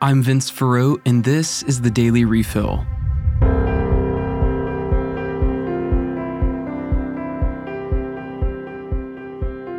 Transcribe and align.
I'm 0.00 0.22
Vince 0.22 0.48
Farrow, 0.48 0.98
and 1.04 1.24
this 1.24 1.64
is 1.64 1.80
the 1.80 1.90
Daily 1.90 2.24
Refill. 2.24 2.86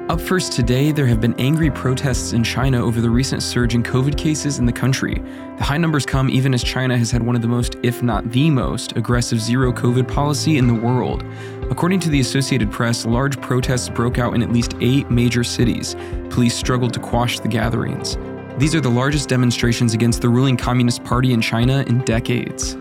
Up 0.09 0.19
first 0.19 0.51
today, 0.51 0.91
there 0.91 1.05
have 1.05 1.21
been 1.21 1.35
angry 1.39 1.71
protests 1.71 2.33
in 2.33 2.43
China 2.43 2.83
over 2.83 2.99
the 2.99 3.09
recent 3.09 3.41
surge 3.41 3.75
in 3.75 3.81
COVID 3.81 4.17
cases 4.17 4.59
in 4.59 4.65
the 4.65 4.73
country. 4.73 5.23
The 5.57 5.63
high 5.63 5.77
numbers 5.77 6.05
come 6.05 6.29
even 6.29 6.53
as 6.53 6.63
China 6.65 6.97
has 6.97 7.11
had 7.11 7.23
one 7.23 7.37
of 7.37 7.41
the 7.41 7.47
most, 7.47 7.77
if 7.81 8.03
not 8.03 8.29
the 8.29 8.49
most, 8.49 8.97
aggressive 8.97 9.39
zero 9.39 9.71
COVID 9.71 10.05
policy 10.05 10.57
in 10.57 10.67
the 10.67 10.73
world. 10.73 11.23
According 11.71 12.01
to 12.01 12.09
the 12.09 12.19
Associated 12.19 12.69
Press, 12.71 13.05
large 13.05 13.39
protests 13.39 13.87
broke 13.87 14.17
out 14.17 14.33
in 14.33 14.43
at 14.43 14.51
least 14.51 14.75
eight 14.81 15.09
major 15.09 15.45
cities. 15.45 15.95
Police 16.29 16.55
struggled 16.55 16.93
to 16.95 16.99
quash 16.99 17.39
the 17.39 17.47
gatherings. 17.47 18.17
These 18.59 18.75
are 18.75 18.81
the 18.81 18.89
largest 18.89 19.29
demonstrations 19.29 19.93
against 19.93 20.21
the 20.21 20.27
ruling 20.27 20.57
Communist 20.57 21.05
Party 21.05 21.31
in 21.31 21.39
China 21.39 21.81
in 21.87 21.99
decades. 21.99 22.73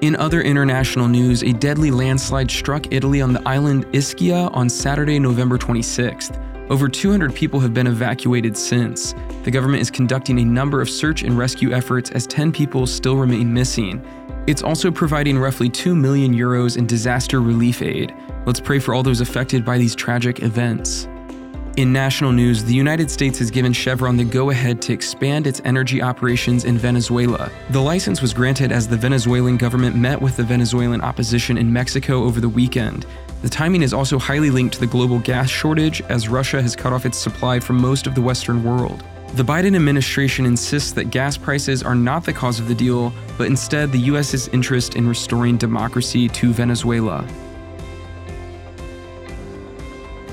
In 0.00 0.14
other 0.14 0.40
international 0.40 1.08
news, 1.08 1.42
a 1.42 1.52
deadly 1.52 1.90
landslide 1.90 2.48
struck 2.48 2.92
Italy 2.92 3.20
on 3.20 3.32
the 3.32 3.42
island 3.44 3.86
Ischia 3.86 4.54
on 4.54 4.68
Saturday, 4.68 5.18
November 5.18 5.58
26th. 5.58 6.70
Over 6.70 6.88
200 6.88 7.34
people 7.34 7.58
have 7.58 7.74
been 7.74 7.88
evacuated 7.88 8.56
since. 8.56 9.16
The 9.42 9.50
government 9.50 9.82
is 9.82 9.90
conducting 9.90 10.38
a 10.38 10.44
number 10.44 10.80
of 10.80 10.88
search 10.88 11.24
and 11.24 11.36
rescue 11.36 11.72
efforts 11.72 12.12
as 12.12 12.28
10 12.28 12.52
people 12.52 12.86
still 12.86 13.16
remain 13.16 13.52
missing. 13.52 14.00
It's 14.46 14.62
also 14.62 14.92
providing 14.92 15.40
roughly 15.40 15.68
2 15.68 15.96
million 15.96 16.36
euros 16.36 16.76
in 16.76 16.86
disaster 16.86 17.40
relief 17.40 17.82
aid. 17.82 18.14
Let's 18.44 18.60
pray 18.60 18.78
for 18.78 18.94
all 18.94 19.02
those 19.02 19.20
affected 19.20 19.64
by 19.64 19.76
these 19.76 19.96
tragic 19.96 20.44
events. 20.44 21.08
In 21.76 21.92
national 21.92 22.32
news, 22.32 22.64
the 22.64 22.72
United 22.72 23.10
States 23.10 23.38
has 23.38 23.50
given 23.50 23.70
Chevron 23.70 24.16
the 24.16 24.24
go 24.24 24.48
ahead 24.48 24.80
to 24.80 24.94
expand 24.94 25.46
its 25.46 25.60
energy 25.66 26.00
operations 26.00 26.64
in 26.64 26.78
Venezuela. 26.78 27.52
The 27.68 27.82
license 27.82 28.22
was 28.22 28.32
granted 28.32 28.72
as 28.72 28.88
the 28.88 28.96
Venezuelan 28.96 29.58
government 29.58 29.94
met 29.94 30.18
with 30.18 30.38
the 30.38 30.42
Venezuelan 30.42 31.02
opposition 31.02 31.58
in 31.58 31.70
Mexico 31.70 32.24
over 32.24 32.40
the 32.40 32.48
weekend. 32.48 33.04
The 33.42 33.50
timing 33.50 33.82
is 33.82 33.92
also 33.92 34.18
highly 34.18 34.48
linked 34.48 34.72
to 34.76 34.80
the 34.80 34.86
global 34.86 35.18
gas 35.18 35.50
shortage, 35.50 36.00
as 36.08 36.30
Russia 36.30 36.62
has 36.62 36.74
cut 36.74 36.94
off 36.94 37.04
its 37.04 37.18
supply 37.18 37.60
from 37.60 37.78
most 37.78 38.06
of 38.06 38.14
the 38.14 38.22
Western 38.22 38.64
world. 38.64 39.04
The 39.34 39.44
Biden 39.44 39.76
administration 39.76 40.46
insists 40.46 40.92
that 40.92 41.10
gas 41.10 41.36
prices 41.36 41.82
are 41.82 41.94
not 41.94 42.24
the 42.24 42.32
cause 42.32 42.58
of 42.58 42.68
the 42.68 42.74
deal, 42.74 43.12
but 43.36 43.48
instead 43.48 43.92
the 43.92 43.98
U.S.'s 43.98 44.48
interest 44.48 44.94
in 44.96 45.06
restoring 45.06 45.58
democracy 45.58 46.26
to 46.26 46.54
Venezuela. 46.54 47.28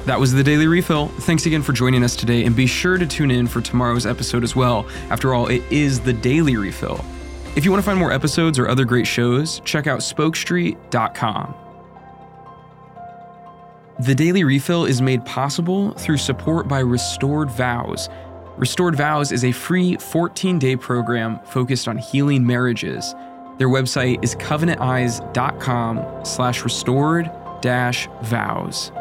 That 0.05 0.19
was 0.19 0.33
the 0.33 0.43
Daily 0.43 0.67
Refill. 0.67 1.07
Thanks 1.07 1.45
again 1.45 1.61
for 1.61 1.71
joining 1.71 2.03
us 2.03 2.15
today, 2.15 2.43
and 2.43 2.53
be 2.53 2.67
sure 2.67 2.97
to 2.97 3.07
tune 3.07 3.31
in 3.31 3.47
for 3.47 3.61
tomorrow's 3.61 4.05
episode 4.05 4.43
as 4.43 4.53
well. 4.55 4.85
After 5.09 5.33
all, 5.33 5.47
it 5.47 5.63
is 5.71 6.01
the 6.01 6.11
Daily 6.11 6.57
Refill. 6.57 7.03
If 7.55 7.63
you 7.63 7.71
want 7.71 7.81
to 7.81 7.85
find 7.85 7.99
more 7.99 8.11
episodes 8.11 8.59
or 8.59 8.67
other 8.67 8.83
great 8.83 9.07
shows, 9.07 9.61
check 9.61 9.87
out 9.87 9.99
spokestreet.com. 9.99 11.55
The 13.99 14.15
Daily 14.15 14.43
Refill 14.43 14.85
is 14.85 15.01
made 15.01 15.23
possible 15.23 15.91
through 15.91 16.17
support 16.17 16.67
by 16.67 16.79
Restored 16.79 17.49
Vows. 17.51 18.09
Restored 18.57 18.95
Vows 18.95 19.31
is 19.31 19.45
a 19.45 19.51
free 19.51 19.95
14 19.95 20.59
day 20.59 20.75
program 20.75 21.39
focused 21.45 21.87
on 21.87 21.97
healing 21.97 22.45
marriages. 22.45 23.13
Their 23.57 23.69
website 23.69 24.21
is 24.23 24.35
covenanteyes.com 24.35 26.25
slash 26.25 26.63
restored 26.63 27.31
dash 27.61 28.09
vows. 28.23 28.91